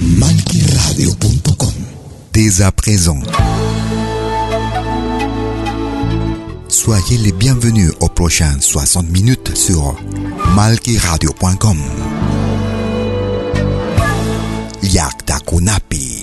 Malkiradio.com 0.00 1.72
Dès 2.32 2.62
à 2.62 2.70
présent. 2.70 3.18
Soyez 6.68 7.18
les 7.18 7.32
bienvenus 7.32 7.90
aux 7.98 8.08
prochaines 8.08 8.60
60 8.60 9.10
minutes 9.10 9.56
sur 9.56 9.96
malkiradio.com. 10.54 11.78
Yakta 14.84 15.40
Kunapi. 15.40 16.22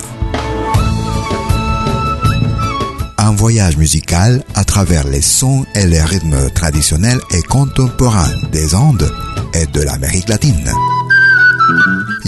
Un 3.17 3.31
voyage 3.31 3.75
musical 3.75 4.41
à 4.53 4.63
travers 4.63 5.05
les 5.05 5.21
sons 5.21 5.65
et 5.75 5.85
les 5.85 6.01
rythmes 6.01 6.49
traditionnels 6.51 7.19
et 7.31 7.41
contemporains 7.41 8.31
des 8.53 8.73
Andes 8.73 9.11
et 9.53 9.65
de 9.65 9.81
l'Amérique 9.81 10.29
latine. 10.29 10.71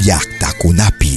Yakta 0.03 0.51
Kunapi. 0.59 1.16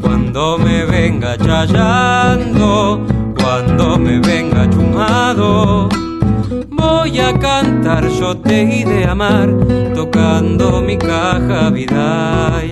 Cuando 0.00 0.58
me 0.58 0.84
venga 0.86 1.36
chayando, 1.36 3.04
cuando 3.36 3.98
me 3.98 4.18
venga 4.20 4.68
chumado, 4.70 5.88
voy 6.70 7.18
a 7.20 7.38
cantar 7.38 8.08
yo 8.08 8.36
te 8.36 8.64
de 8.64 9.04
amar, 9.04 9.50
tocando 9.94 10.80
mi 10.80 10.96
caja 10.96 11.70
vida. 11.70 12.71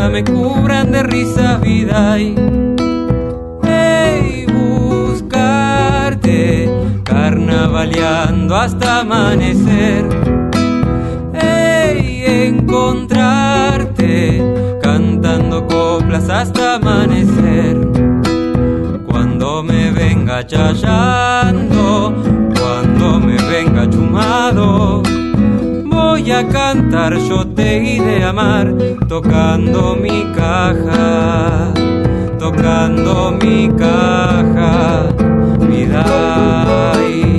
Me 0.00 0.24
cubran 0.24 0.90
de 0.90 1.02
risas, 1.02 1.60
vida. 1.60 2.18
y 2.18 2.34
Hey, 3.62 4.46
buscarte, 4.50 5.70
carnavaleando 7.04 8.56
hasta 8.56 9.00
amanecer. 9.00 10.08
Hey, 11.34 12.24
encontrarte, 12.48 14.42
cantando 14.82 15.66
coplas 15.66 16.30
hasta 16.30 16.76
amanecer. 16.76 17.76
Cuando 19.06 19.62
me 19.62 19.90
venga 19.90 20.46
chayando, 20.46 22.14
cuando 22.58 23.20
me 23.20 23.36
venga 23.36 23.90
chumado, 23.90 25.02
voy 25.84 26.30
a 26.30 26.48
cantar 26.48 27.18
yo 27.18 27.41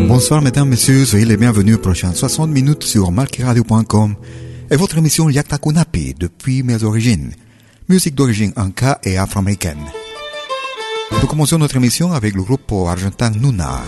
Bonsoir 0.08 0.42
mesdames, 0.42 0.70
messieurs, 0.70 1.06
soyez 1.06 1.26
les 1.26 1.38
bienvenus 1.38 1.76
aux 1.76 1.80
prochaines 1.80 2.14
60 2.14 2.50
minutes 2.50 2.84
sur 2.84 3.12
malkiradio.com 3.12 4.16
et 4.70 4.76
votre 4.76 4.98
émission 4.98 5.30
Yakta 5.30 5.58
Kunapi 5.58 6.14
depuis 6.20 6.64
mes 6.64 6.84
origines, 6.84 7.32
musique 7.90 8.16
d'origine 8.16 8.54
anka 8.56 9.00
et 9.04 9.18
afro-américaine. 9.18 9.84
Nous 11.22 11.28
commençons 11.28 11.58
notre 11.58 11.78
émission 11.78 12.12
avec 12.14 12.36
le 12.36 12.44
groupe 12.44 12.72
argentin 12.88 13.32
Nuna, 13.32 13.82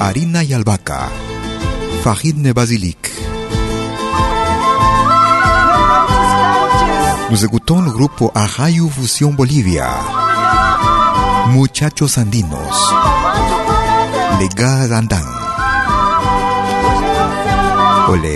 Harina 0.00 0.42
y 0.44 0.54
Albaca, 0.54 1.08
Farine 2.02 2.52
Basilic. 2.52 2.98
Nous 7.30 7.44
écoutons 7.44 7.80
le 7.80 7.90
groupe 7.92 8.30
Arrayo 8.34 8.88
Fusion 8.88 9.32
Bolivia, 9.32 9.88
Muchachos 11.50 12.18
Andinos, 12.18 12.92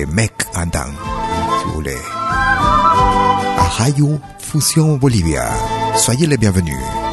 mecs 0.06 0.46
andants, 0.54 0.94
si 1.58 1.64
vous 1.66 1.72
voulez. 1.72 1.98
Arrayo 3.58 4.20
Fusion 4.38 4.96
Bolivia. 4.96 5.50
Soyez 5.96 6.28
les 6.28 6.36
bienvenus. 6.36 7.03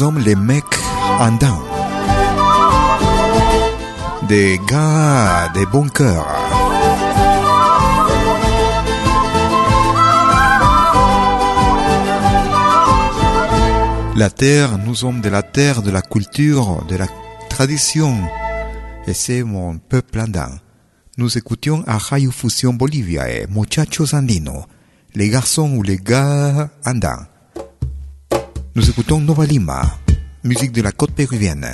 Sommes 0.00 0.18
les 0.18 0.34
mecs 0.34 0.78
andins. 1.20 1.62
Des 4.28 4.60
gars, 4.68 5.48
des 5.54 5.64
bons 5.64 5.88
cœurs. 5.88 6.26
La 14.16 14.28
terre, 14.28 14.76
nous 14.76 14.96
sommes 14.96 15.22
de 15.22 15.30
la 15.30 15.42
terre, 15.42 15.80
de 15.80 15.90
la 15.90 16.02
culture, 16.02 16.84
de 16.90 16.96
la 16.96 17.06
tradition. 17.48 18.14
Et 19.06 19.14
c'est 19.14 19.44
mon 19.44 19.78
peuple 19.78 20.20
andin. 20.20 20.50
Nous 21.16 21.38
écoutions 21.38 21.82
à 21.86 21.96
Radio 21.96 22.30
Fusion 22.30 22.74
Bolivia 22.74 23.30
et 23.30 23.46
Muchachos 23.46 24.14
Andinos, 24.14 24.66
les 25.14 25.30
garçons 25.30 25.70
ou 25.74 25.82
les 25.82 25.96
gars 25.96 26.68
andins. 26.84 27.26
Nous 28.76 28.90
écoutons 28.90 29.22
Nova 29.22 29.46
Lima, 29.46 29.80
musique 30.44 30.70
de 30.70 30.82
la 30.82 30.92
côte 30.92 31.12
péruvienne. 31.12 31.66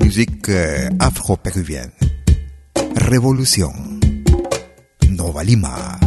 Musique 0.00 0.48
euh, 0.48 0.88
afro-péruvienne. 0.98 1.90
Révolution. 2.96 3.74
Nova 5.10 5.44
Lima. 5.44 5.98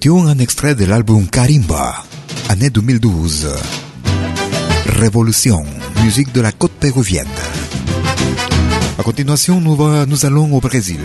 Écoutions 0.00 0.28
un 0.28 0.38
extrait 0.38 0.74
de 0.74 0.86
l'album 0.86 1.26
Karimba, 1.26 2.04
année 2.48 2.70
2012. 2.70 3.48
Révolution, 4.86 5.62
musique 6.02 6.32
de 6.32 6.40
la 6.40 6.52
côte 6.52 6.72
péruvienne. 6.72 7.28
A 8.98 9.02
continuação, 9.02 9.60
nous 9.60 10.24
allons 10.24 10.54
au 10.54 10.60
Brésil. 10.60 11.00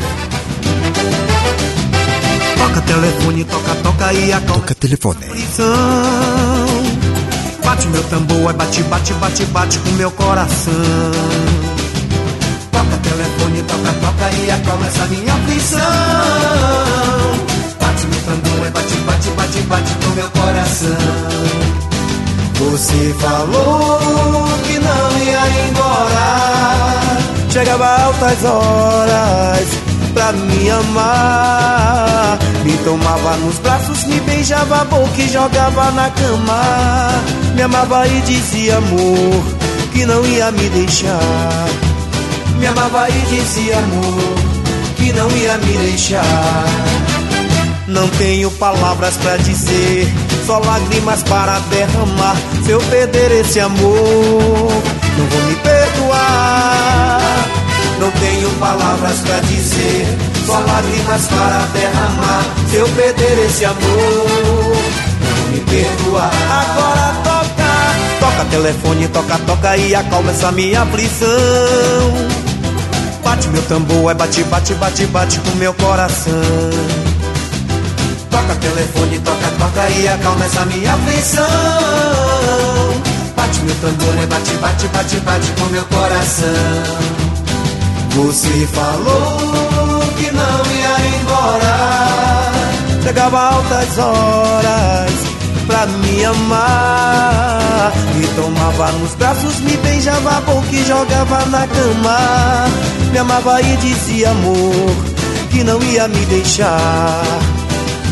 Toca 2.57 2.81
telefone, 2.81 3.43
toca, 3.43 3.75
toca 3.83 4.13
e 4.13 4.31
a 4.31 4.39
Toca 4.39 4.75
telefone. 4.75 5.25
Bate 7.63 7.87
meu 7.87 8.03
tambor, 8.03 8.53
bate, 8.53 8.83
bate, 8.83 9.13
bate, 9.13 9.45
bate 9.45 9.79
com 9.79 9.91
meu 9.91 10.11
coração. 10.11 10.71
Toca 12.71 12.97
telefone, 13.03 13.61
toca, 13.63 13.93
toca 13.93 14.31
e 14.31 14.51
acalma 14.51 14.87
essa 14.87 15.05
minha 15.07 15.33
aflição. 15.33 17.54
Bate 18.05 18.09
meu 18.09 18.21
tambor, 18.21 18.71
bate, 18.71 18.95
bate, 19.05 19.29
bate, 19.31 19.61
bate 19.61 19.93
com 20.03 20.09
meu 20.11 20.29
coração. 20.29 20.97
Você 22.59 23.15
falou 23.19 24.47
que 24.63 24.79
não 24.79 25.17
ia 25.23 25.67
embora. 25.67 26.99
Chegava 27.49 28.03
altas 28.03 28.43
horas 28.43 29.67
pra 30.13 30.31
me 30.33 30.69
amar. 30.69 32.37
Me 32.63 32.77
tomava 32.83 33.37
nos 33.37 33.57
braços, 33.59 34.03
me 34.05 34.19
beijava 34.21 34.81
a 34.81 34.85
boca 34.85 35.21
e 35.21 35.29
jogava 35.29 35.91
na 35.91 36.09
cama. 36.11 37.23
Me 37.55 37.61
amava 37.63 38.07
e 38.07 38.21
dizia 38.21 38.77
amor 38.77 39.43
que 39.93 40.05
não 40.05 40.25
ia 40.25 40.51
me 40.51 40.69
deixar. 40.69 41.69
Me 42.59 42.67
amava 42.67 43.09
e 43.09 43.35
dizia 43.35 43.77
amor 43.77 44.35
que 44.95 45.11
não 45.13 45.29
ia 45.31 45.57
me 45.57 45.73
deixar. 45.89 47.04
Não 47.87 48.07
tenho 48.09 48.49
palavras 48.51 49.15
pra 49.17 49.37
dizer, 49.37 50.11
só 50.45 50.57
lágrimas 50.57 51.21
para 51.21 51.59
derramar. 51.69 52.35
Se 52.63 52.71
eu 52.71 52.79
perder 52.79 53.31
esse 53.31 53.59
amor, 53.59 54.71
não 55.17 55.25
vou 55.27 55.41
me 55.43 55.55
perdoar. 55.57 57.19
Não 57.99 58.09
tenho 58.11 58.49
palavras 58.59 59.19
pra 59.19 59.39
dizer, 59.41 60.07
só 60.47 60.57
lágrimas 60.59 61.27
para 61.27 61.67
derramar. 61.73 62.43
Se 62.71 62.75
eu 62.77 62.89
perder 62.89 63.45
esse 63.45 63.65
amor, 63.65 63.77
não 65.21 65.35
vou 65.35 65.47
me 65.51 65.59
perdoar. 65.59 66.31
Agora 66.49 67.15
toca, 67.23 68.19
toca 68.19 68.45
telefone, 68.49 69.07
toca, 69.09 69.37
toca 69.45 69.77
e 69.77 69.93
acalma 69.93 70.31
essa 70.31 70.51
minha 70.51 70.81
aflição. 70.81 71.29
Bate 73.23 73.47
meu 73.49 73.61
tambor, 73.63 74.09
é 74.09 74.15
bate, 74.15 74.43
bate, 74.45 74.73
bate, 74.73 75.05
bate 75.05 75.39
com 75.39 75.57
meu 75.57 75.73
coração. 75.75 76.33
Toca 78.35 78.53
telefone, 78.55 79.17
toca, 79.19 79.49
toca 79.57 79.89
e 79.91 80.07
acalma 80.09 80.43
essa 80.43 80.65
minha 80.65 80.93
aflição. 80.93 81.41
Bate 83.33 83.61
meu 83.61 83.75
tambor, 83.75 84.13
é 84.21 84.25
bate, 84.25 84.51
bate, 84.57 84.87
bate, 84.89 85.15
bate 85.21 85.51
com 85.51 85.65
meu 85.67 85.85
coração. 85.85 86.49
Você 88.09 88.67
falou 88.73 90.01
que 90.17 90.29
não 90.33 90.65
ia 90.75 90.97
embora. 91.15 92.51
Chegava 93.03 93.39
altas 93.39 93.97
horas 93.97 95.11
pra 95.65 95.85
me 95.85 96.25
amar. 96.25 97.93
Me 98.15 98.27
tomava 98.35 98.91
nos 98.99 99.15
braços, 99.15 99.61
me 99.61 99.77
beijava 99.77 100.39
a 100.39 100.41
boca 100.41 100.67
e 100.73 100.83
jogava 100.83 101.45
na 101.45 101.65
cama. 101.67 102.67
Me 103.13 103.17
amava 103.17 103.61
e 103.61 103.77
dizia 103.77 104.31
amor 104.31 104.93
que 105.51 105.63
não 105.63 105.81
ia 105.83 106.05
me 106.09 106.25
deixar. 106.25 107.44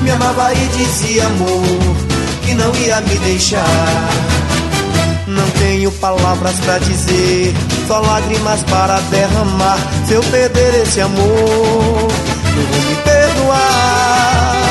Me 0.03 0.11
amava 0.11 0.53
e 0.53 0.67
dizia 0.77 1.25
amor 1.25 1.95
que 2.43 2.53
não 2.55 2.75
ia 2.75 2.99
me 2.99 3.17
deixar. 3.19 3.63
Não 5.25 5.49
tenho 5.51 5.89
palavras 5.93 6.59
pra 6.59 6.77
dizer, 6.79 7.55
só 7.87 7.99
lágrimas 8.01 8.61
para 8.63 8.99
derramar. 9.09 9.77
Se 10.05 10.13
eu 10.13 10.23
perder 10.23 10.83
esse 10.83 10.99
amor, 10.99 11.23
eu 11.23 12.65
vou 12.69 12.81
me 12.81 12.95
perdoar. 12.95 14.61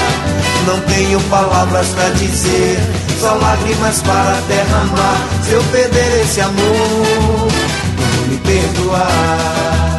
Não 0.67 0.81
tenho 0.81 1.21
palavras 1.23 1.89
pra 1.89 2.11
dizer, 2.11 2.79
só 3.19 3.33
lágrimas 3.33 4.03
para 4.03 4.39
derramar. 4.49 5.17
Se 5.45 5.53
eu 5.53 5.63
perder 5.65 6.23
esse 6.25 6.41
amor, 6.43 7.49
vou 7.97 8.27
me 8.29 8.37
perdoar. 8.37 9.92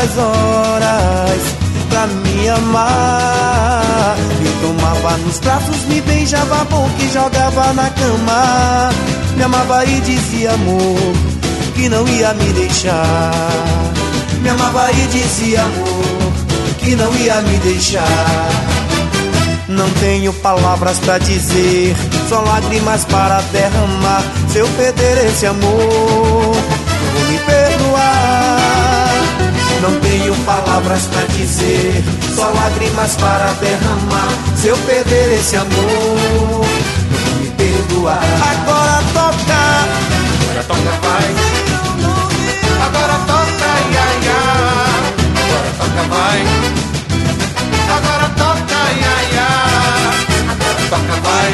Altas 0.00 0.16
horas 0.16 1.42
pra 1.90 2.06
me 2.06 2.48
amar. 2.48 4.16
Me 4.40 4.48
tomava 4.62 5.16
nos 5.18 5.38
braços, 5.40 5.84
me 5.88 6.00
beijava 6.00 6.62
a 6.62 6.64
boca 6.64 7.02
e 7.02 7.12
jogava 7.12 7.72
na 7.74 7.90
cama. 7.90 8.90
Me 9.36 9.42
amava 9.42 9.84
e 9.84 10.00
dizia 10.00 10.52
amor 10.52 11.12
que 11.74 11.90
não 11.90 12.08
ia 12.08 12.32
me 12.32 12.50
deixar. 12.54 13.92
Me 14.40 14.48
amava 14.48 14.90
e 14.90 15.06
dizia 15.08 15.60
amor 15.60 16.32
que 16.78 16.96
não 16.96 17.14
ia 17.16 17.42
me 17.42 17.58
deixar. 17.58 18.48
Não 19.68 19.90
tenho 20.00 20.32
palavras 20.32 20.98
pra 21.00 21.18
dizer, 21.18 21.94
só 22.26 22.40
lágrimas 22.40 23.04
para 23.04 23.42
derramar. 23.52 24.24
Se 24.48 24.58
eu 24.60 24.68
perder 24.68 25.26
esse 25.26 25.44
amor, 25.44 25.68
eu 25.70 27.12
vou 27.12 27.24
me 27.28 27.38
perdoar. 27.40 28.59
Não 29.82 29.98
tenho 30.00 30.34
palavras 30.44 31.06
pra 31.06 31.22
dizer, 31.22 32.04
só 32.36 32.50
lágrimas 32.50 33.16
para 33.16 33.52
derramar. 33.54 34.28
Se 34.54 34.68
eu 34.68 34.76
perder 34.76 35.38
esse 35.38 35.56
amor, 35.56 35.70
vou 36.50 36.66
me 37.40 37.48
perdoar. 37.52 38.20
Agora 38.22 39.02
toca, 39.14 39.60
agora 40.42 40.64
toca, 40.64 40.92
vai. 41.00 41.34
Agora 42.84 43.16
toca, 43.26 43.68
ia, 43.90 44.06
ia. 44.20 44.40
Agora 45.40 45.70
toca, 45.78 46.02
vai. 46.14 46.40
Agora 47.96 48.28
toca, 48.36 48.80
ia, 49.00 49.16
ia. 49.32 49.48
Agora 50.52 50.80
toca, 50.90 51.16
vai. 51.22 51.50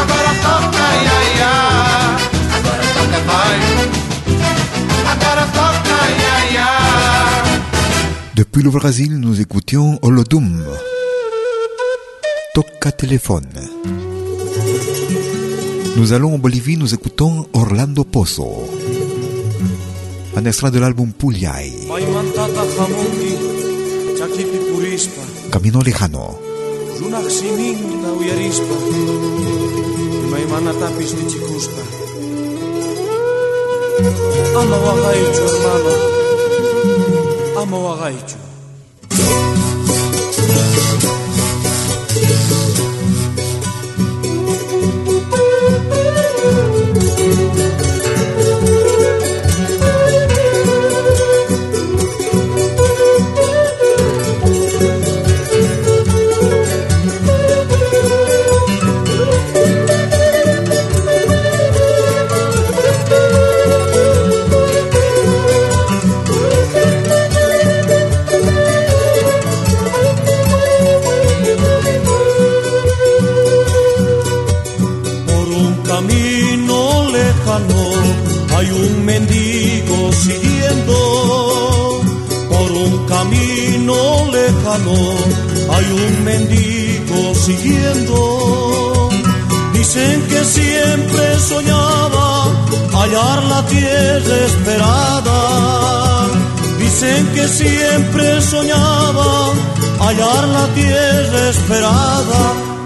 Agora 0.00 0.32
toca, 0.42 0.84
ia, 1.02 1.18
ia. 1.36 1.52
Agora 2.56 2.84
toca, 2.94 3.18
vai. 3.26 3.56
Agora 5.12 5.46
toca. 5.52 5.71
Depuis 8.34 8.62
le 8.62 8.70
Brésil, 8.70 9.18
nous 9.20 9.42
écoutions 9.42 9.98
Olodum. 10.00 10.64
Toca 12.54 12.90
téléphone. 12.90 13.46
Nous 15.96 16.14
allons 16.14 16.34
en 16.34 16.38
Bolivie, 16.38 16.78
nous 16.78 16.94
écoutons 16.94 17.46
Orlando 17.52 18.04
Pozo. 18.04 18.70
Un 20.34 20.46
extrait 20.46 20.70
de 20.70 20.78
l'album 20.78 21.12
Puliay, 21.12 21.72
Camino 25.50 25.82
Lejano. 25.82 26.38
ئەمەوە 37.62 37.92
غای 38.00 38.18
hermano, 78.70 79.02
ama 79.02 79.02
wagaichu. 79.04 80.12
siguiendo 80.12 82.00
por 82.48 82.70
un 82.72 83.06
camino 83.06 83.96
lejano. 84.30 84.98
Hay 85.72 85.86
un 86.04 86.24
mendigo 86.24 87.34
siguiendo. 87.34 89.08
Dicen 89.72 90.22
que 90.28 90.44
siempre 90.44 91.38
soñaba 91.40 92.46
hallar 92.92 93.42
la 93.44 93.66
tierra 93.66 94.36
esperada. 94.46 95.38
Dicen 96.78 97.26
que 97.34 97.48
siempre 97.48 98.40
soñaba 98.42 99.50
hallar 99.98 100.48
la 100.48 100.66
tierra 100.74 101.50
esperada. 101.50 102.42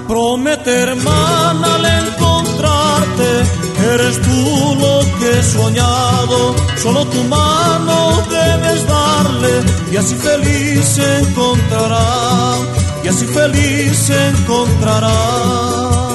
Promete, 0.09 0.71
hermana, 0.71 1.79
eres 3.97 4.21
tú 4.21 4.77
lo 4.79 5.01
que 5.19 5.39
he 5.39 5.43
soñado. 5.43 6.55
Solo 6.77 7.05
tu 7.07 7.23
mano 7.25 8.23
debes 8.29 8.87
darle 8.87 9.55
y 9.93 9.97
así 9.97 10.15
feliz 10.15 10.85
se 10.85 11.19
encontrará. 11.19 12.57
Y 13.05 13.09
así 13.09 13.27
feliz 13.27 13.97
se 13.97 14.29
encontrará. 14.29 16.06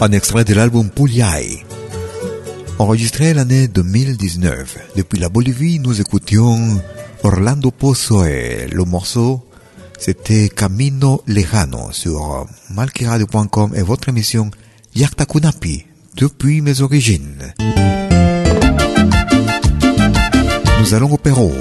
Un 0.00 0.12
extrait 0.12 0.44
de 0.44 0.54
l'album 0.54 0.88
Puliay, 0.88 1.64
enregistré 2.78 3.34
l'année 3.34 3.68
2019. 3.68 4.78
Depuis 4.96 5.18
la 5.18 5.28
Bolivie, 5.28 5.78
nous 5.78 6.00
écoutions 6.00 6.80
Orlando 7.22 7.70
Pozo 7.70 8.24
et 8.24 8.66
le 8.72 8.84
morceau 8.84 9.42
c'était 10.00 10.48
Camino 10.48 11.22
Lejano 11.26 11.92
sur 11.92 12.46
malkiradio.com 12.70 13.72
et 13.74 13.82
votre 13.82 14.08
émission 14.08 14.50
Yakta 14.94 15.26
Kunapi 15.26 15.84
depuis 16.16 16.62
mes 16.62 16.80
origines. 16.80 17.52
Nous 20.80 20.94
allons 20.94 21.10
au 21.12 21.18
Pérou. 21.18 21.52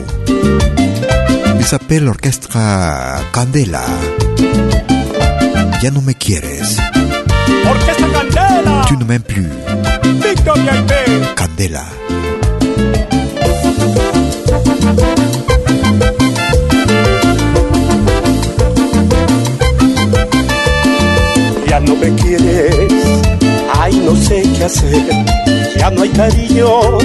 Il 1.60 1.66
s'appelle 1.66 2.06
l'orchestre 2.06 2.58
Candela. 3.34 3.84
Ya 5.84 5.92
no 5.92 6.00
me 6.00 6.14
quieres. 6.14 6.99
Orquesta 7.68 8.08
Candela. 8.14 8.82
Tu 8.88 8.96
ne 8.98 9.04
m'aimes 9.06 9.24
plus. 9.24 9.48
Victoria 10.24 10.74
IP. 10.76 11.36
Candela. 11.36 11.84
Ya 21.68 21.80
no 21.80 21.96
me 21.96 22.14
quieres, 22.16 22.94
ay 23.80 23.96
no 24.06 24.16
sé 24.16 24.44
qué 24.58 24.66
hacer, 24.66 25.06
ya 25.78 25.90
no 25.92 26.02
hay 26.02 26.10
cariño 26.10 26.98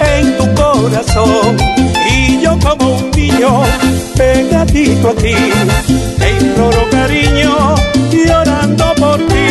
en 0.00 0.36
tu 0.36 0.54
corazón 0.54 1.56
y 2.10 2.40
yo 2.42 2.58
como 2.58 2.96
un 2.98 3.10
niño 3.12 3.62
pegadito 4.16 5.08
a 5.08 5.14
ti 5.14 5.34
te 6.18 6.30
imploro 6.40 6.90
cariño 6.90 7.74
llorando 8.12 8.94
por 8.96 9.18
ti 9.26 9.47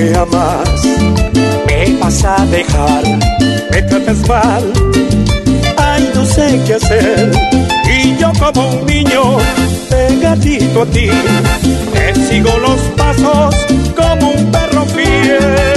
me 0.00 0.16
amas, 0.16 0.82
me 1.66 1.96
vas 2.00 2.24
a 2.24 2.46
dejar, 2.46 3.02
me 3.70 3.82
tratas 3.82 4.26
mal, 4.28 4.72
ay 5.76 6.10
no 6.14 6.24
sé 6.24 6.60
qué 6.66 6.74
hacer, 6.74 7.30
y 7.86 8.16
yo 8.16 8.32
como 8.38 8.70
un 8.70 8.86
niño 8.86 9.36
pegadito 9.90 10.82
a 10.82 10.86
ti, 10.86 11.10
te 11.92 12.14
sigo 12.14 12.56
los 12.58 12.80
pasos 12.96 13.54
como 13.94 14.30
un 14.30 14.50
perro 14.50 14.86
fiel, 14.86 15.69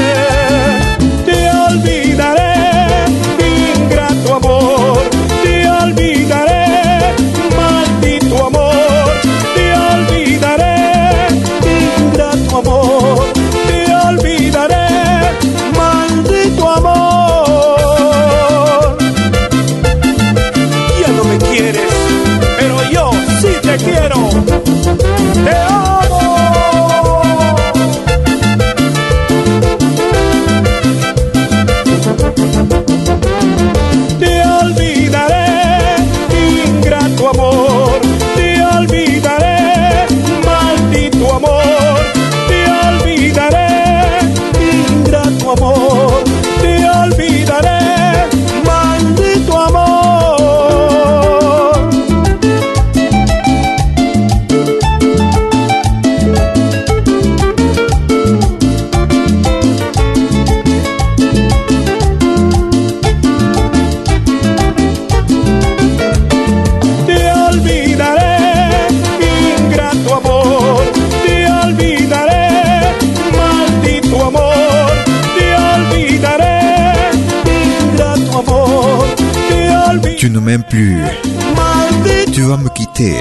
vas 82.43 82.57
me 82.57 82.69
quitter. 82.69 83.15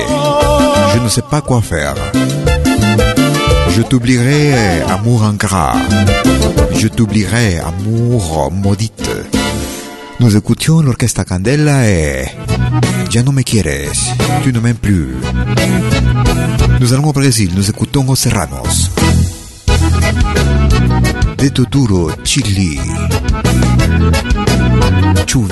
Je 0.94 0.98
ne 0.98 1.08
sais 1.08 1.22
pas 1.22 1.40
quoi 1.40 1.61
faire. 1.62 1.94
Je 3.70 3.82
t'oublierai, 3.82 4.82
amour 4.88 5.24
ingrat. 5.24 5.74
Je 6.74 6.88
t'oublierai, 6.88 7.58
amour 7.58 8.50
maudite. 8.52 9.11
Nous 10.20 10.37
écoutions 10.37 10.80
l'orchestre 10.82 11.24
Candela 11.24 11.88
et 11.88 12.26
Ya 13.12 13.22
no 13.22 13.32
me 13.32 13.42
quieres, 13.42 13.92
tu 14.42 14.52
ne 14.52 14.61
m'aimes 14.61 14.76
plus. 14.76 15.14
Nous 16.80 16.92
allons 16.92 17.08
au 17.08 17.12
Brésil, 17.12 17.50
nous 17.54 17.68
écoutons 17.68 18.08
aux 18.08 18.16
Serranos. 18.16 18.90
De 21.38 21.48
Toturo, 21.48 22.11
Chili. 22.24 22.78
Chuy. 25.26 25.48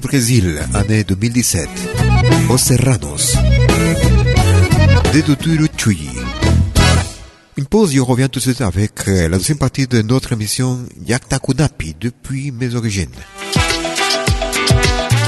Brésil, 0.00 0.60
année 0.72 1.04
2017. 1.04 1.68
Os 2.48 2.60
Serranos. 2.60 3.34
De 5.12 5.20
Tuturu 5.20 5.68
Chuy. 5.76 6.08
Une 7.56 7.66
pause 7.66 7.94
et 7.94 8.00
on 8.00 8.04
revient 8.04 8.28
tout 8.30 8.38
de 8.40 8.44
suite 8.44 8.60
avec 8.60 9.06
euh, 9.08 9.28
la 9.28 9.38
deuxième 9.38 9.58
partie 9.58 9.86
de 9.86 10.02
notre 10.02 10.32
émission 10.32 10.80
Yakta 11.04 11.38
Kunapi 11.38 11.94
depuis 12.00 12.50
mes 12.50 12.74
origines. 12.74 13.14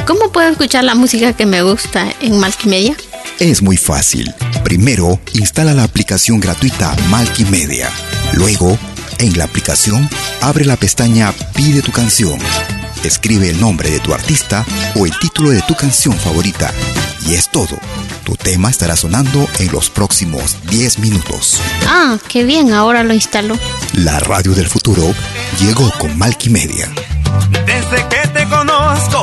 ¿Cómo 0.06 0.30
puedo 0.32 0.48
escuchar 0.48 0.84
la 0.84 0.94
música 0.94 1.32
que 1.32 1.46
me 1.46 1.62
gusta 1.62 2.06
en 2.20 2.38
Malkimedia? 2.38 2.96
Es 3.38 3.62
muy 3.62 3.76
fácil. 3.76 4.32
Primero, 4.64 5.20
instala 5.34 5.74
la 5.74 5.84
aplicación 5.84 6.40
gratuita 6.40 6.96
Malkimedia. 7.10 7.90
Luego, 8.34 8.78
en 9.18 9.36
la 9.36 9.44
aplicación, 9.44 10.08
abre 10.40 10.64
la 10.64 10.76
pestaña 10.76 11.32
Pide 11.54 11.82
tu 11.82 11.92
canción 11.92 12.38
Escribe 13.06 13.48
el 13.48 13.60
nombre 13.60 13.88
de 13.88 14.00
tu 14.00 14.12
artista 14.12 14.66
o 14.96 15.06
el 15.06 15.16
título 15.20 15.50
de 15.50 15.62
tu 15.62 15.76
canción 15.76 16.18
favorita. 16.18 16.72
Y 17.24 17.34
es 17.34 17.48
todo. 17.48 17.78
Tu 18.24 18.34
tema 18.34 18.68
estará 18.68 18.96
sonando 18.96 19.48
en 19.60 19.70
los 19.70 19.90
próximos 19.90 20.56
10 20.68 20.98
minutos. 20.98 21.60
Ah, 21.86 22.18
qué 22.26 22.42
bien, 22.42 22.72
ahora 22.72 23.04
lo 23.04 23.14
instalo. 23.14 23.56
La 23.92 24.18
radio 24.18 24.54
del 24.54 24.66
futuro 24.66 25.14
llegó 25.60 25.88
con 26.00 26.18
Malkimedia. 26.18 26.90
Desde 27.64 28.08
que 28.08 28.26
te 28.28 28.48
conozco. 28.48 29.22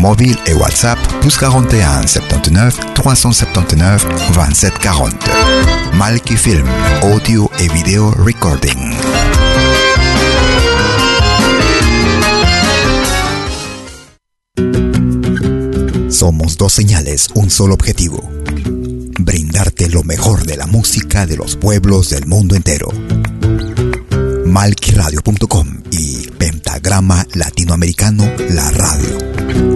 mobile 0.00 0.36
et 0.46 0.54
WhatsApp 0.54 0.98
plus 1.20 1.36
41 1.36 2.06
79 2.06 2.94
379 2.94 4.06
27 4.32 4.78
40. 4.78 5.30
Malki 5.94 6.36
Film, 6.36 6.66
audio 7.02 7.50
et 7.58 7.68
vidéo 7.72 8.10
recording. 8.12 8.96
Somos 16.08 16.56
dos 16.56 16.72
señales, 16.72 17.28
un 17.34 17.50
solo 17.50 17.74
objetivo. 17.74 18.28
Brindarte 19.18 19.88
lo 19.88 20.02
mejor 20.02 20.44
de 20.44 20.56
la 20.56 20.66
música 20.66 21.26
de 21.26 21.36
los 21.36 21.56
pueblos 21.56 22.10
del 22.10 22.26
mundo 22.26 22.56
entero. 22.56 22.88
Malquiradio.com 24.46 25.82
y 25.90 26.26
Pentagrama 26.38 27.26
Latinoamericano 27.34 28.24
La 28.50 28.70
Radio. 28.70 29.69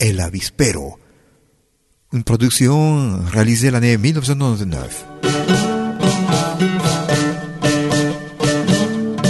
El 0.00 0.20
Avispero, 0.20 0.98
une 2.12 2.22
production 2.22 3.18
réalisée 3.32 3.70
l'année 3.70 3.96
1999. 3.96 5.06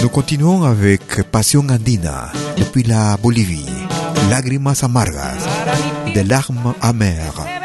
Nous 0.01 0.09
continuons 0.09 0.63
avec 0.63 1.23
Pasión 1.31 1.69
Andina, 1.69 2.31
depuis 2.57 2.83
la 2.83 3.17
Bolivie, 3.17 3.65
Lágrimas 4.29 4.79
Amargas, 4.83 5.45
de 6.13 6.21
larmes 6.21 6.73
amères. 6.81 7.56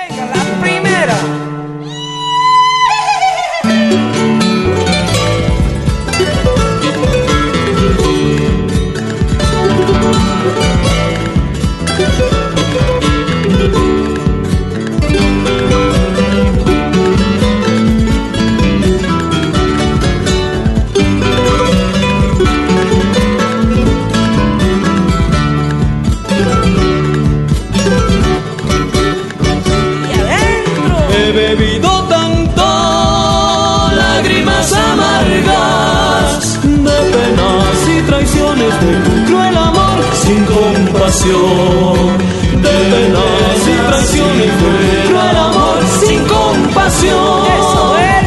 Compasión. 41.22 42.18
De 42.62 42.68
penas 42.68 43.60
y 43.66 43.86
traiciones 43.88 44.50
tu 44.58 45.08
cruel 45.08 45.36
amor 45.36 45.78
sin 46.00 46.24
compasión. 46.26 47.42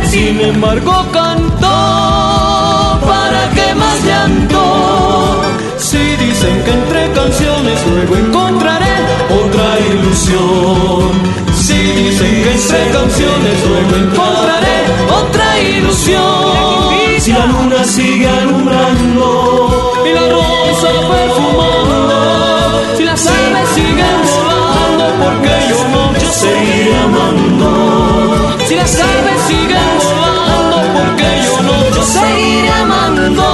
Sin 0.10 0.42
embargo 0.42 1.06
canto 1.12 1.68
para 3.06 3.50
que 3.54 3.76
más 3.76 4.04
llanto. 4.04 5.42
Si 5.78 5.98
dicen 5.98 6.64
que 6.64 6.72
entre 6.72 7.12
canciones 7.12 7.80
luego 7.88 8.16
encontraré 8.16 8.96
otra 9.30 9.80
ilusión. 9.92 11.12
Si 11.56 11.74
dicen 11.74 12.44
que 12.44 12.52
entre 12.52 12.92
canciones 12.92 13.68
luego 13.68 13.96
encontraré 14.06 14.78
otra 15.22 15.62
ilusión. 15.62 16.96
Si 17.20 17.32
la 17.32 17.46
luna 17.46 17.84
sigue 17.84 18.28
alumbrando 18.28 19.94
y 20.06 20.14
la 20.14 20.22
rosa 20.30 20.90
siguen 23.76 24.18
volando, 24.32 25.06
porque 25.22 25.54
yo 25.70 25.80
no 25.94 26.04
yo 26.22 26.30
seguiré 26.44 26.96
amando. 27.08 27.70
Si 28.68 28.76
las 28.76 28.96
aves 29.12 29.40
siguen 29.48 29.92
volando, 30.06 30.78
porque 30.96 31.30
yo 31.46 31.56
no 31.68 31.76
yo 31.96 32.04
seguiré 32.16 32.72
amando. 32.84 33.46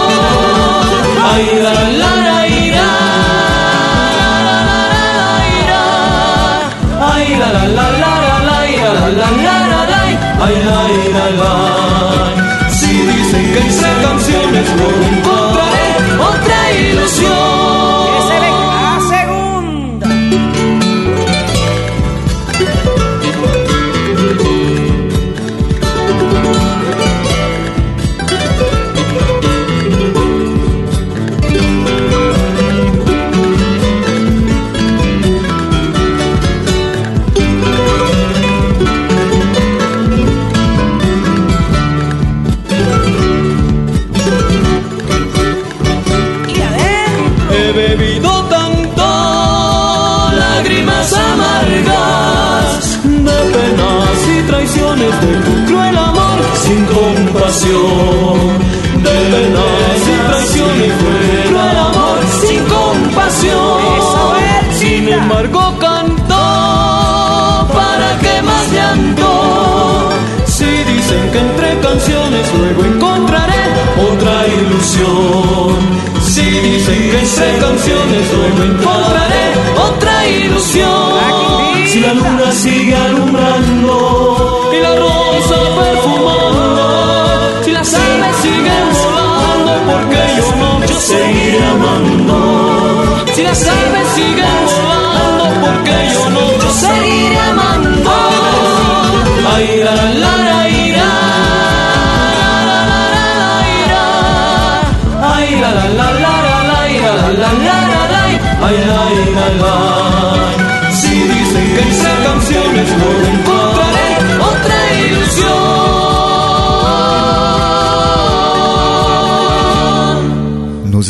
Ay, 1.31 1.45
la 1.63 1.73
la 1.73 1.85
la 2.01 2.11
la, 2.27 2.37
ira. 2.65 2.89
Ay, 7.13 7.27
la 7.41 7.49
la 7.55 7.63
la 7.77 7.87
la 8.01 8.13
la 8.27 8.37
la, 8.47 8.57
ira, 8.75 8.91
la 8.93 9.09
la 9.19 9.29
la 9.45 9.55
la 9.71 9.81
la, 9.91 10.01
ay, 10.45 10.55
la 10.67 10.79
ira, 11.03 11.25
la. 11.39 11.51
Si 12.77 12.91
dicen 13.11 13.45
que 13.53 13.59
entre 13.67 13.91
canciones 14.05 14.67
no 14.77 14.87
encontraré 15.09 15.40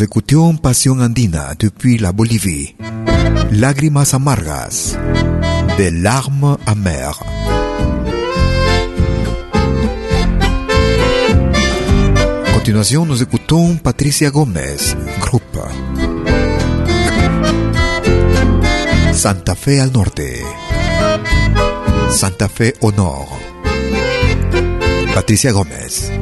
écoutions 0.02 0.56
Passion 0.56 1.00
Andina 1.00 1.54
depuis 1.58 1.98
la 1.98 2.12
Bolivie. 2.12 2.74
Lágrimas 3.52 4.14
amargas. 4.14 4.98
Des 5.78 5.90
larmes 5.90 6.56
amères. 6.66 7.20
A 12.46 12.52
continuación, 12.54 13.06
nous 13.06 13.22
écoutons 13.22 13.76
Patricia 13.76 14.30
Gómez, 14.30 14.96
groupe. 15.20 15.58
Santa 19.12 19.54
Fe 19.54 19.80
al 19.80 19.92
norte. 19.92 20.42
Santa 22.10 22.48
Fe 22.48 22.74
au 22.80 22.92
nord. 22.92 23.38
Patricia 25.14 25.52
Gómez. 25.52 26.21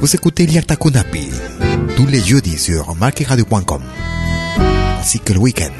Vous 0.00 0.14
écoutez 0.16 0.46
Liartakunapi 0.46 1.28
tous 1.94 2.06
les 2.06 2.20
jeudis 2.20 2.56
sur 2.56 2.94
marqueradio.com 2.96 3.82
ainsi 4.98 5.20
que 5.20 5.32
le 5.34 5.38
week-end. 5.38 5.72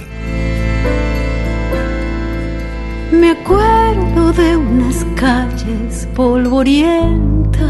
Me 3.13 3.31
acuerdo 3.31 4.33
de 4.33 4.57
unas 4.57 5.05
calles 5.17 6.07
polvorientas, 6.15 7.61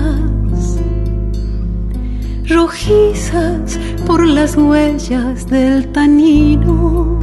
rojizas 2.48 3.78
por 4.06 4.26
las 4.26 4.56
huellas 4.56 5.46
del 5.48 5.92
tanino, 5.92 7.20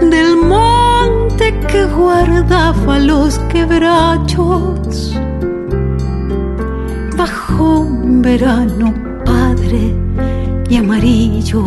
del 0.00 0.36
monte 0.36 1.54
que 1.68 1.84
guardaba 1.84 2.98
los 2.98 3.38
quebrachos, 3.50 5.14
bajo 7.24 7.80
un 7.80 8.20
verano 8.20 8.92
padre 9.24 9.82
y 10.68 10.76
amarillo 10.76 11.62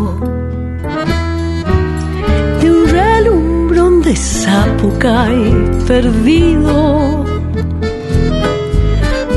de 2.61 2.67
un 2.75 2.83
relumbrón 2.99 3.93
de 4.03 4.15
Zapucay 4.15 5.39
perdido. 5.87 7.25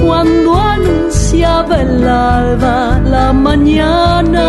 Cuando 0.04 0.48
anunciaba 0.76 1.80
el 1.86 2.06
alba 2.06 3.00
la 3.14 3.32
mañana 3.32 4.46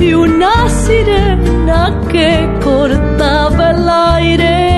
y 0.00 0.14
una 0.14 0.54
sirena 0.68 1.80
que 2.12 2.30
cortaba 2.62 3.70
el 3.70 3.88
aire 4.14 4.77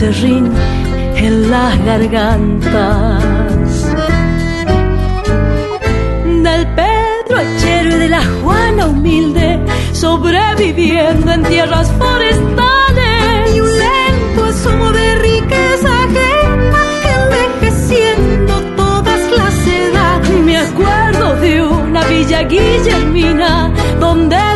de 0.00 0.08
acerrín 0.08 0.52
en 1.16 1.50
las 1.50 1.84
gargantas 1.84 3.24
del 6.42 6.66
Pedro 6.74 7.36
Achero 7.36 7.96
y 7.96 7.98
de 7.98 8.08
la 8.08 8.22
Juana 8.42 8.86
humilde, 8.86 9.58
sobreviviendo 9.92 11.32
en 11.32 11.42
tierras 11.44 11.90
forestales. 11.98 13.54
Y 13.54 13.60
un 13.60 13.68
lento 13.78 14.44
asomo 14.44 14.92
de 14.92 15.14
riqueza 15.16 15.88
ajena, 16.04 16.84
envejeciendo 17.54 18.60
todas 18.76 19.20
las 19.36 19.66
edades. 19.66 20.30
Me 20.44 20.58
acuerdo 20.58 21.36
de 21.36 21.62
una 21.62 22.04
villa 22.04 22.42
guillermina, 22.42 23.72
donde 23.98 24.47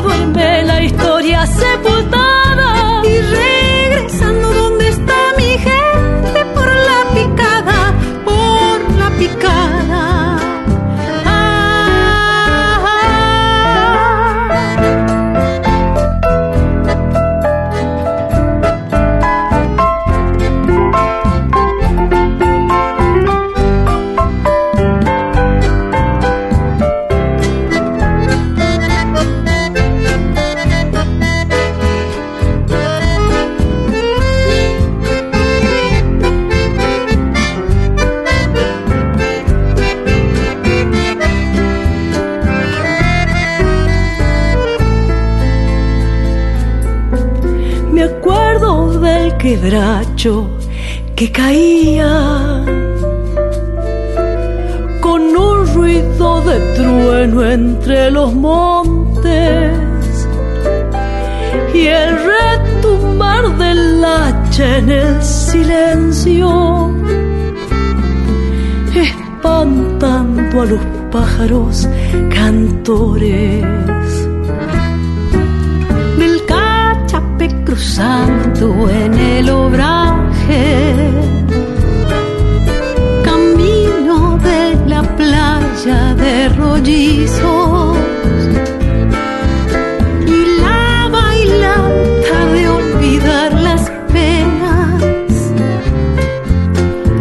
que 51.16 51.32
caía 51.32 52.64
con 55.00 55.20
un 55.20 55.74
ruido 55.74 56.40
de 56.42 56.60
trueno 56.76 57.44
entre 57.44 58.08
los 58.12 58.32
montes 58.32 59.72
y 61.74 61.86
el 61.86 62.10
retumbar 62.34 63.58
del 63.58 64.04
hacha 64.04 64.78
en 64.78 64.90
el 64.90 65.22
silencio, 65.24 66.94
espantando 68.94 70.60
a 70.60 70.66
los 70.66 70.80
pájaros 71.10 71.88
cantores 72.32 73.64
cruzando 77.92 78.88
en 78.88 79.12
el 79.12 79.50
obraje, 79.50 81.10
camino 83.22 84.38
de 84.38 84.76
la 84.86 85.02
playa 85.02 86.14
de 86.14 86.48
rollizos. 86.48 87.98
Y 90.26 90.60
la 90.62 91.10
bailanta 91.10 92.46
de 92.54 92.68
olvidar 92.68 93.52
las 93.60 93.90
penas. 94.10 95.52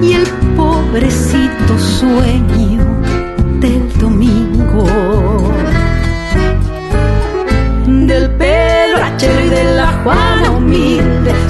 Y 0.02 0.14
el 0.14 0.28
pobrecito 0.56 1.78
sueño 2.00 2.51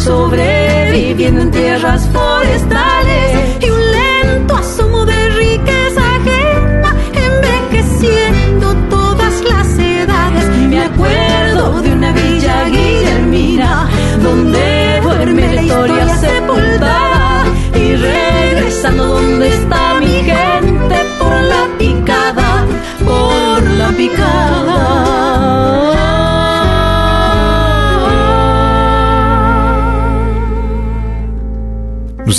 sobreviviendo 0.03 1.41
en 1.41 1.51
tierras 1.51 2.09
forestales 2.09 3.57
y 3.61 3.69
un 3.69 3.91
lento 3.91 4.55
asomo 4.55 5.05
de 5.05 5.29
riqueza 5.29 6.01
ajena, 6.15 6.95
envejeciendo 7.13 8.73
todas 8.89 9.43
las 9.43 9.77
edades. 9.77 10.47
Me 10.69 10.81
acuerdo 10.81 11.81
de 11.81 11.93
una 11.93 12.11
villa 12.13 12.65
guillermina 12.69 13.87
donde 14.23 14.80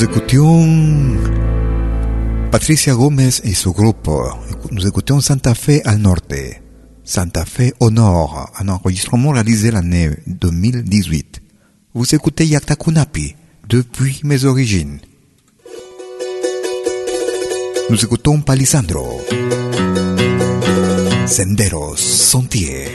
Nous 0.03 0.09
écoutions 0.09 1.17
Patricia 2.51 2.93
Gomez 2.93 3.41
et 3.45 3.55
son 3.55 3.71
groupe. 3.71 4.11
Nous 4.73 4.85
écoutions 4.85 5.21
Santa 5.21 5.55
Fe 5.55 5.81
al 5.85 5.99
norte, 5.99 6.35
Santa 7.05 7.45
Fe 7.45 7.73
au 7.79 7.93
nord, 7.93 8.51
un 8.59 8.69
enregistrement 8.69 9.31
réalisé 9.31 9.71
l'année 9.71 10.11
2018. 10.27 11.41
Vous 11.95 12.17
écoutez 12.17 12.47
Yakta 12.47 12.75
Kunapi, 12.75 13.37
depuis 13.69 14.21
mes 14.25 14.45
origines. 14.45 14.99
Nous 17.89 18.05
écoutons 18.05 18.41
Palisandro. 18.41 19.21
Senderos, 21.27 21.95
Sentiers. 21.97 22.89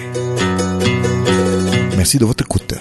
Merci 1.95 2.17
de 2.17 2.25
votre 2.25 2.43
écoute. 2.43 2.73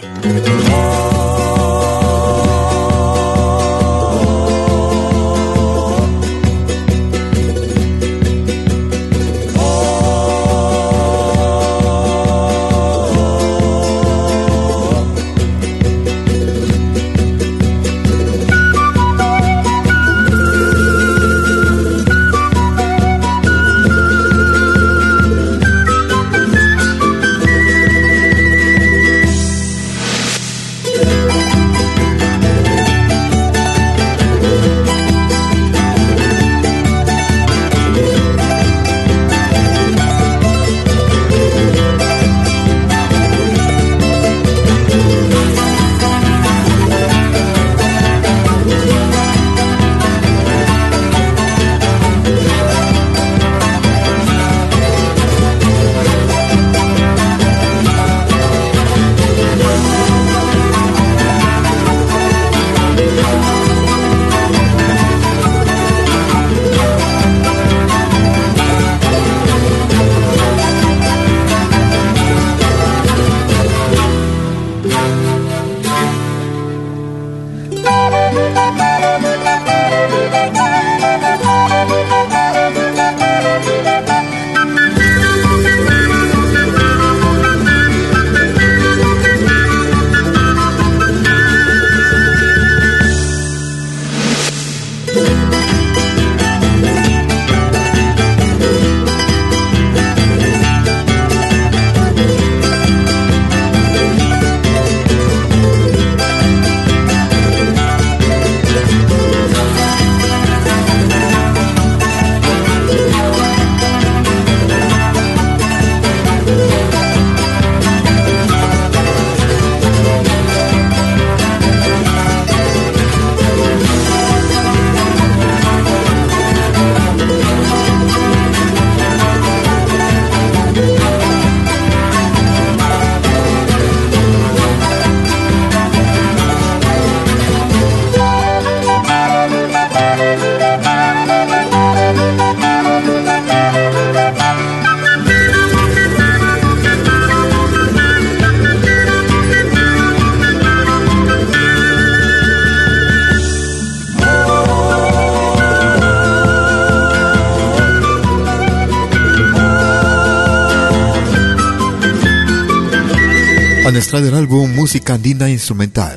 Música 164.96 165.12
Andina 165.12 165.44
Instrumental. 165.44 166.16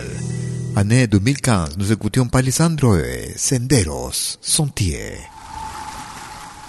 Année 0.73 1.05
2015, 1.05 1.75
nous 1.77 1.91
écoutions 1.91 2.27
Palisandro 2.27 2.95
et 2.95 3.33
Senderos, 3.35 4.37
Sentier. 4.39 5.19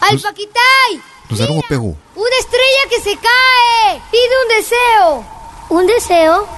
¡Al 0.01 0.19
Paquitay! 0.19 1.01
Nos 1.31 1.41
au 1.41 1.63
Pérou. 1.69 1.97
¡Una 2.17 2.37
estrella 2.41 2.83
que 2.91 3.01
se 3.01 3.17
cae! 3.17 4.01
¡Pide 4.11 4.35
un 4.43 4.49
deseo! 4.59 5.25
¿Un 5.71 5.87
deseo? 5.87 6.49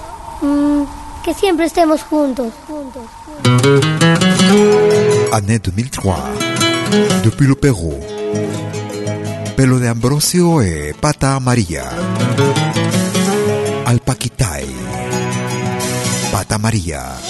Mm, 0.41 1.23
que 1.23 1.35
siempre 1.35 1.67
estemos 1.67 2.03
juntos, 2.03 2.55
juntos. 2.67 3.03
Année 5.33 5.59
2003, 5.59 6.15
depuis 7.25 7.47
le 7.47 7.57
Pérou. 7.57 8.01
Pelo 9.55 9.79
de 9.79 9.89
Ambrosio 9.89 10.63
et 10.63 10.95
Pata 10.99 11.39
María. 11.41 11.91
Alpaquitay, 13.85 14.52
Pata 16.43 16.59
María. 16.59 17.23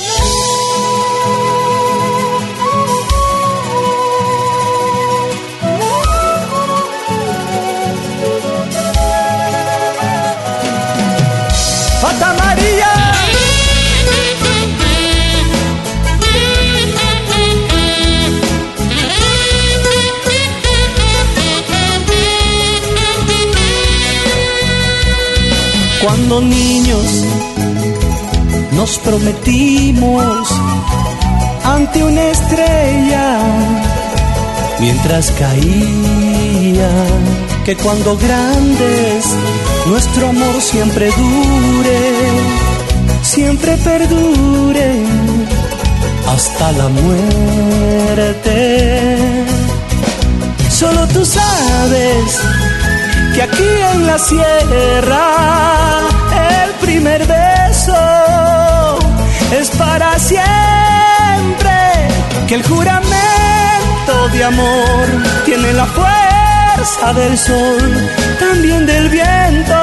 María. 12.38 13.12
Cuando 26.02 26.40
niños 26.40 27.31
nos 28.82 28.98
prometimos 28.98 30.48
ante 31.62 32.02
una 32.02 32.22
estrella 32.30 33.38
mientras 34.80 35.30
caía 35.30 36.90
que 37.64 37.76
cuando 37.76 38.16
grandes 38.16 39.24
nuestro 39.86 40.30
amor 40.30 40.60
siempre 40.60 41.12
dure, 41.12 42.00
siempre 43.22 43.76
perdure 43.76 45.04
hasta 46.26 46.72
la 46.72 46.88
muerte. 46.88 48.34
Solo 50.70 51.06
tú 51.06 51.24
sabes 51.24 52.40
que 53.32 53.42
aquí 53.42 53.70
en 53.94 54.06
la 54.08 54.18
sierra 54.18 56.00
el 56.64 56.70
primer 56.84 57.24
es 59.60 59.70
para 59.70 60.18
siempre, 60.18 60.44
que 62.48 62.54
el 62.54 62.62
juramento 62.62 64.28
de 64.32 64.44
amor 64.44 65.06
tiene 65.44 65.72
la 65.74 65.86
fuerza 65.86 67.12
del 67.12 67.36
sol, 67.36 68.08
también 68.38 68.86
del 68.86 69.08
viento, 69.10 69.78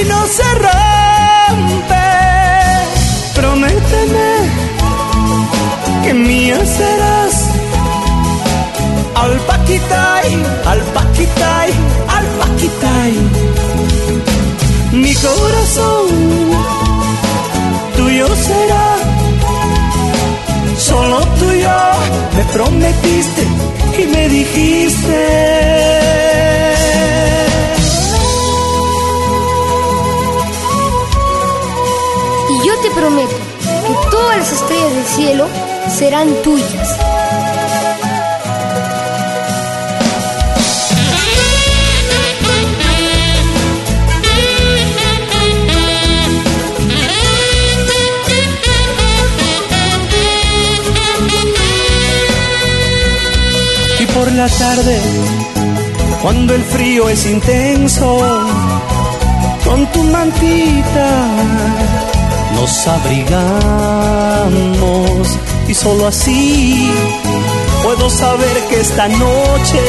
y 0.00 0.04
no 0.08 0.26
se 0.26 0.48
rompe. 0.66 2.08
Prométeme 3.34 4.30
que 6.04 6.14
mía 6.14 6.58
serás. 6.64 7.46
Al 9.14 9.38
paquitay, 9.40 10.42
al 10.66 10.80
paquitay, 10.96 11.70
al 12.08 12.26
paquitay. 12.40 13.12
Mi 14.92 15.14
corazón 15.14 16.89
tuyo 18.20 18.36
será, 18.36 18.96
solo 20.76 21.20
tuyo 21.38 21.70
me 22.36 22.44
prometiste 22.52 23.42
y 23.98 24.06
me 24.08 24.28
dijiste. 24.28 25.20
Y 32.50 32.66
yo 32.66 32.80
te 32.82 32.90
prometo 32.90 33.36
que 33.86 34.10
todas 34.10 34.36
las 34.36 34.52
estrellas 34.52 34.94
del 34.94 35.06
cielo 35.06 35.46
serán 35.96 36.28
tuyas. 36.42 37.09
Cuando 56.22 56.54
el 56.54 56.62
frío 56.64 57.08
es 57.08 57.26
intenso, 57.26 58.20
con 59.64 59.86
tu 59.92 60.02
mantita 60.04 61.26
nos 62.54 62.86
abrigamos. 62.86 63.40
Y 65.68 65.74
solo 65.74 66.08
así 66.08 66.90
puedo 67.82 68.10
saber 68.10 68.66
que 68.68 68.80
esta 68.80 69.08
noche 69.08 69.80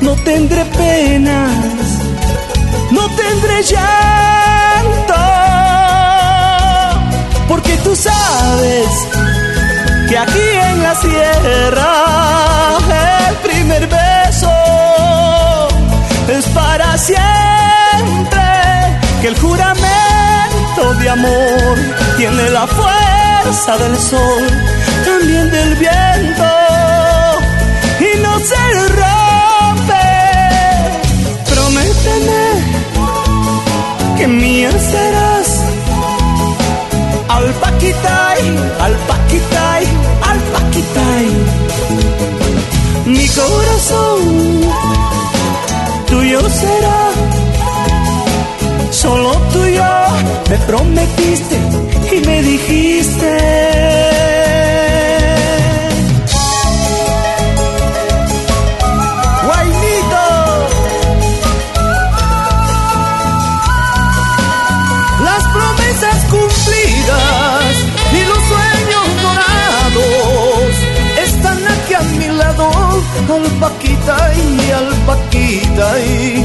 no 0.00 0.14
tendré 0.16 0.64
penas, 0.64 2.00
no 2.90 3.08
tendré 3.14 3.62
llanto, 3.62 5.14
porque 7.48 7.76
tú 7.84 7.94
sabes 7.94 8.88
que 10.08 10.18
aquí 10.18 10.48
en 10.70 10.82
la 10.82 10.94
sierra 10.96 12.51
siempre, 17.02 18.48
que 19.20 19.28
el 19.28 19.38
juramento 19.38 20.94
de 21.00 21.10
amor 21.10 21.74
tiene 22.16 22.50
la 22.50 22.66
fuerza 22.66 23.76
del 23.78 23.96
sol, 23.98 24.44
también 25.04 25.50
del 25.50 25.74
viento, 25.76 26.50
y 28.08 28.18
no 28.24 28.38
se 28.50 28.62
rompe. 29.00 30.06
Prométeme 31.52 32.44
que 34.16 34.26
mía 34.28 34.70
serás 34.70 35.48
al 37.28 37.48
paquitay, 37.64 38.42
al 38.80 38.94
paquitay, 39.10 39.84
al 40.30 40.38
paquitay. 40.54 41.26
Mi 43.06 43.26
corazón 43.28 44.18
tuyo 46.12 46.40
será, 46.50 47.00
solo 48.90 49.32
tuyo 49.54 49.84
me 50.50 50.56
prometiste 50.68 51.56
y 52.12 52.26
me 52.26 52.42
dijiste. 52.42 53.30
Guainito. 59.46 60.22
Paquita 75.52 76.00
y 76.00 76.44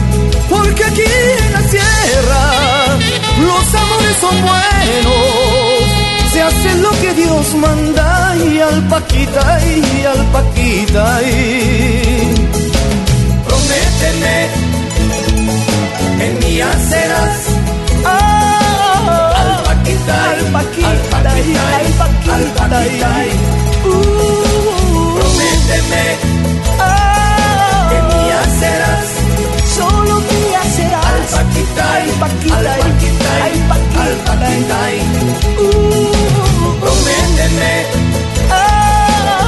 porque 0.50 0.84
aquí 0.84 1.02
en 1.02 1.54
la 1.54 1.62
sierra 1.62 2.98
los 3.42 3.76
amores 3.76 4.18
son 4.20 4.42
buenos, 4.42 6.32
se 6.32 6.42
hace 6.42 6.76
lo 6.76 6.92
que 7.02 7.14
Dios 7.14 7.56
manda 7.56 8.36
y 8.38 8.60
al 8.60 8.88
paquita 8.88 9.60
y 9.66 10.06
al 10.06 10.26
paquita 10.32 11.22
y 11.24 12.36
prométeme 13.46 14.48
en 16.20 16.40
mía 16.40 16.70
serás 16.90 17.38
al 18.04 19.64
paquita, 19.64 20.32
al 20.32 20.46
paquita, 20.52 20.90
al 20.90 20.98
paquita, 21.10 22.36
al 22.36 22.44
paquita, 22.54 23.26
prométeme 25.14 26.47
paquita, 31.78 32.58
al 32.58 32.66
paquita, 32.80 33.32
al 33.46 33.56
paquita, 33.70 34.02
al 34.04 34.14
paquita, 34.26 34.80
prométeme 36.82 37.74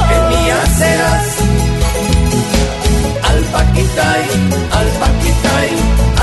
que 0.08 0.18
mía 0.30 0.60
serás, 0.78 1.28
al 3.30 3.40
paquita, 3.54 4.08
al 4.78 4.88
paquita, 5.02 5.54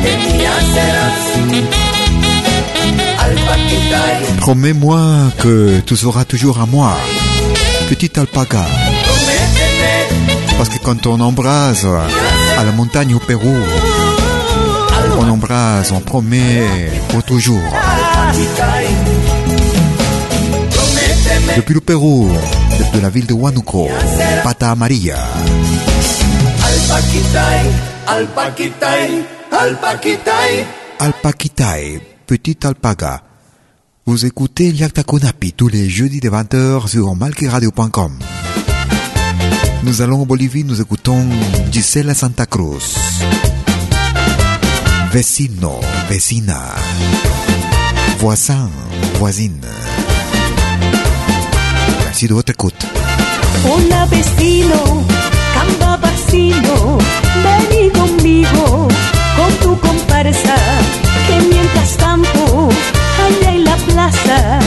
que 0.03 0.11
mía 0.23 0.55
serás 0.73 1.23
al 3.23 3.35
paquitay. 3.49 4.17
Promets-moi 4.41 5.31
que 5.41 5.81
tu 5.85 5.95
seras 5.95 6.25
toujours 6.25 6.59
à 6.59 6.65
moi, 6.65 6.93
petite 7.89 8.19
alpaga. 8.19 8.65
Parce 10.57 10.69
que 10.69 10.77
quand 10.83 11.05
on 11.07 11.19
embrase 11.19 11.85
à 12.57 12.63
la 12.63 12.71
montagne 12.71 13.13
au 13.15 13.19
Pérou, 13.19 13.55
on 15.19 15.29
embrase, 15.29 15.91
on 15.91 15.99
promet 15.99 16.65
pour 17.09 17.23
toujours. 17.23 17.61
Depuis 21.55 21.73
le 21.73 21.81
Pérou, 21.81 22.29
de 22.93 22.99
la 22.99 23.09
ville 23.09 23.25
de 23.27 23.33
Huánuco, 23.33 23.87
Pata 24.43 24.71
Amarilla. 24.71 25.17
Al 26.63 26.79
paquitay, 26.87 27.61
al 28.07 28.27
paquitay, 28.27 29.23
al 29.51 29.77
paquitay. 29.79 30.65
Alpaquitay, 30.99 31.99
petite 32.25 32.65
alpaga. 32.65 33.21
Vous 34.05 34.25
écoutez 34.25 34.71
Liakta 34.71 35.03
Konapi 35.03 35.51
tous 35.51 35.67
les 35.67 35.89
jeudis 35.89 36.21
de 36.21 36.29
20h 36.29 36.87
sur 36.87 37.13
malkiradio.com. 37.15 38.19
Nous 39.85 40.01
allons 40.01 40.21
en 40.23 40.25
Bolivie, 40.25 40.63
nous 40.63 40.81
écoutons 40.81 41.23
Gisela 41.71 42.15
Santa 42.15 42.47
Cruz. 42.47 42.95
Vecino, 45.11 45.79
vecina. 46.09 46.59
Voisin, 48.17 48.71
voisine. 49.19 49.61
Merci 52.03 52.27
de 52.27 52.33
votre 52.33 52.49
écoute. 52.51 52.83
Hola 53.69 54.05
vecino, 54.07 55.03
camba 55.53 55.97
vecino, 55.97 56.97
vení 57.43 57.89
conmigo, 57.91 58.87
con 59.37 59.51
tu 59.61 59.79
comparsa, 59.79 60.55
que 61.27 61.47
mientras 61.47 61.97
tanto, 61.97 62.69
allá 63.23 63.51
en 63.51 63.63
la 63.63 63.75
plaza, 63.77 64.59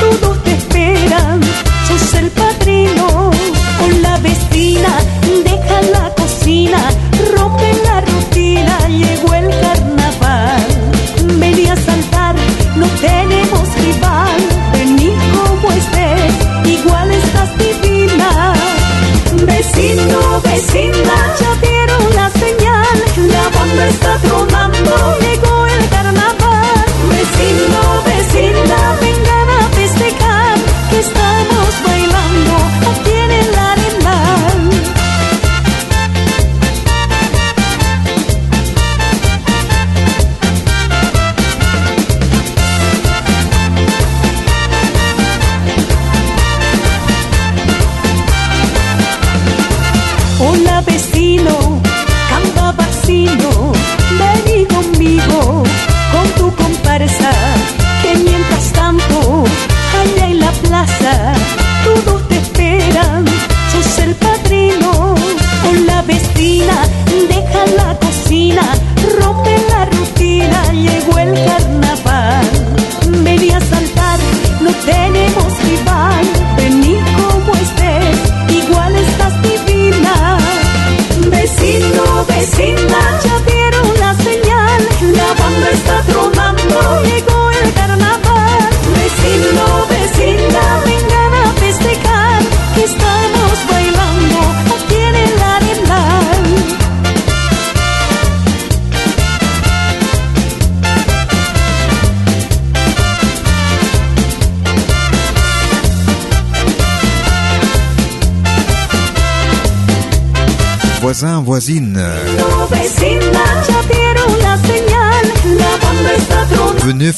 todos 0.00 0.44
te 0.44 0.52
esperan, 0.54 1.40
sos 1.88 2.14
el 2.14 2.30
padrino, 2.30 3.30
con 3.78 4.02
la 4.02 4.18
vecina, 4.18 4.98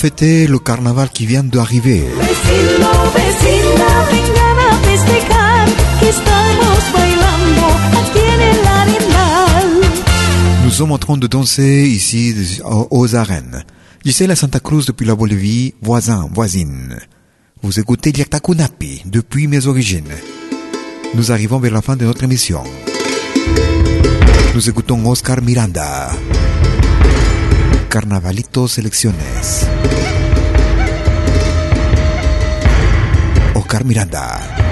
fêter 0.09 0.47
le 0.47 0.59
carnaval 0.59 1.11
qui 1.11 1.27
vient 1.27 1.45
d'arriver. 1.45 2.03
Nous 10.65 10.71
sommes 10.71 10.93
en 10.93 10.99
train 10.99 11.19
de 11.19 11.27
danser 11.27 11.87
ici 11.89 12.35
aux 12.91 13.17
arènes. 13.17 13.65
Gisèle 14.03 14.31
à 14.31 14.37
Santa 14.37 14.61
Cruz 14.61 14.87
depuis 14.87 15.05
la 15.05 15.15
Bolivie, 15.15 15.75
voisin, 15.83 16.27
voisine. 16.33 16.97
Vous 17.63 17.79
écoutez 17.79 18.13
Kunapi 18.13 19.03
depuis 19.05 19.47
mes 19.47 19.67
origines. 19.67 20.15
Nous 21.15 21.33
arrivons 21.33 21.59
vers 21.59 21.73
la 21.73 21.83
fin 21.83 21.97
de 21.97 22.07
notre 22.07 22.25
émission. 22.25 22.63
Nous 24.55 24.71
écoutons 24.71 25.07
Oscar 25.07 25.43
Miranda. 25.43 26.09
Carnavalito 27.91 28.69
Selecciones. 28.69 29.69
Miranda. 33.85 34.68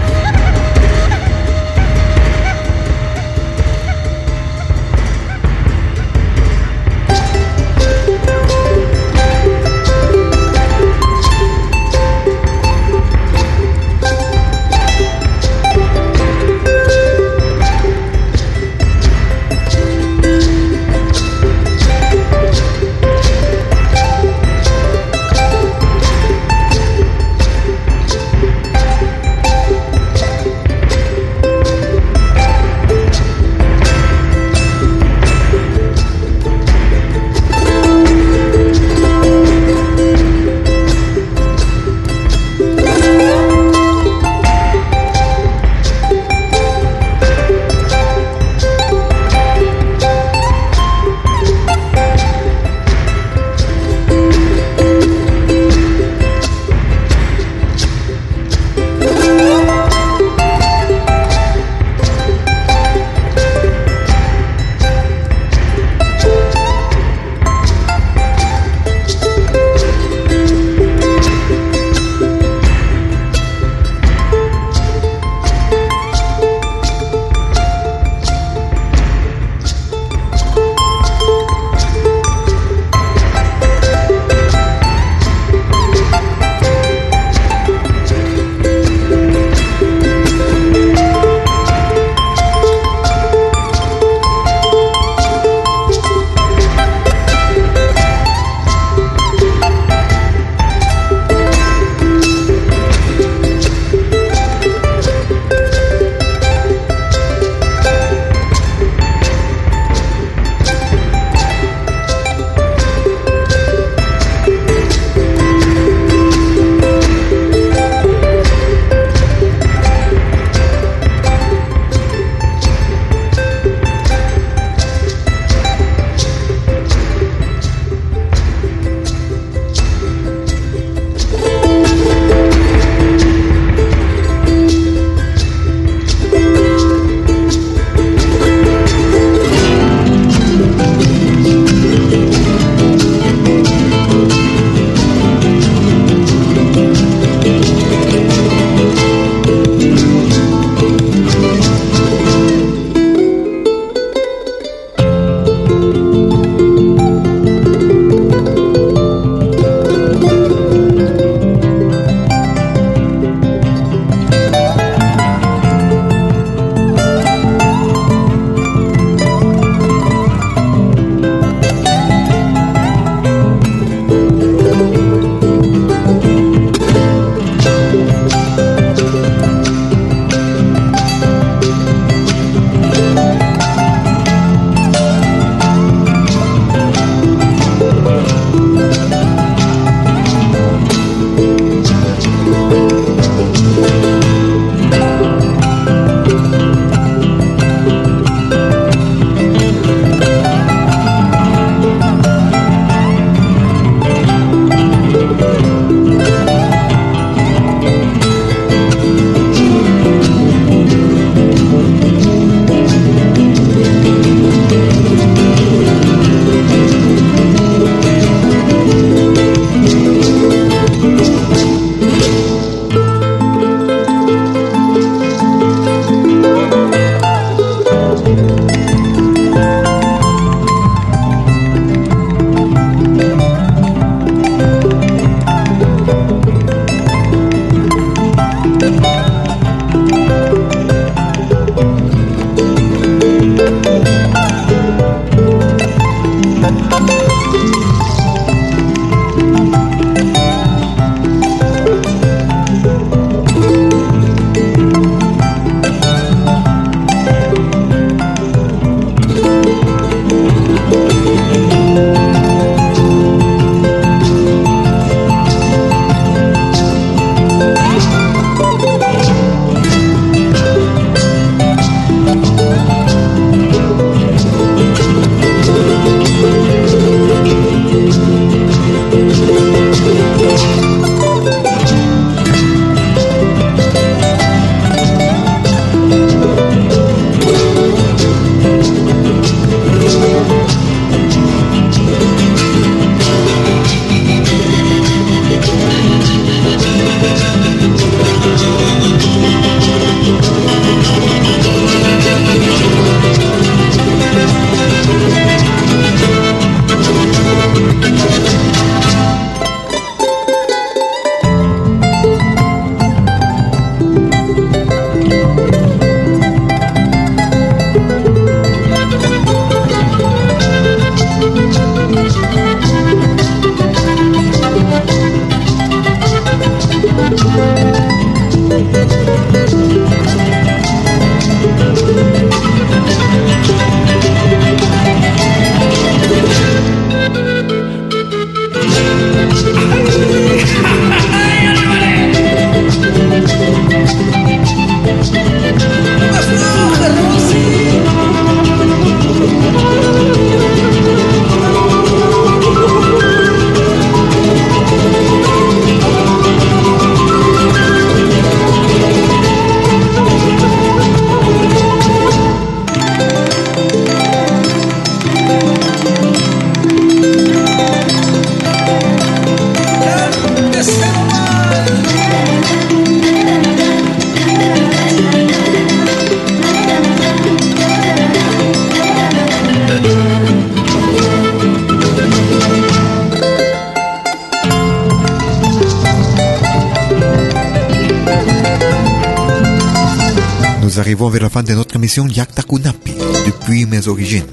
De 391.63 391.75
notre 391.75 391.97
émission 391.97 392.27
Yakta 392.27 392.63
Kunapi, 392.63 393.15
depuis 393.47 393.87
mes 393.87 394.09
origines. 394.09 394.45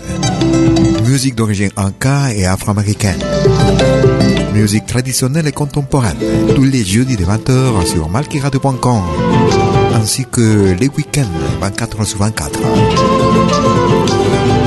Musique 1.06 1.36
d'origine 1.36 1.72
anka 1.76 2.34
et 2.34 2.46
afro-américaine. 2.46 3.20
Musique 4.54 4.86
traditionnelle 4.86 5.46
et 5.48 5.52
contemporaine, 5.52 6.16
tous 6.56 6.64
les 6.64 6.86
jeudis 6.86 7.18
de 7.18 7.26
20h 7.26 7.86
sur 7.86 8.08
malkiradio.com, 8.08 9.02
ainsi 9.96 10.26
que 10.32 10.74
les 10.80 10.88
week-ends 10.88 11.28
24 11.60 11.98
h 11.98 12.06
sur 12.06 12.20
24. 12.20 12.58